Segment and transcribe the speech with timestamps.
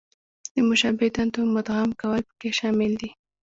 [0.53, 3.09] د مشابه دندو مدغم کول پکې شامل دي.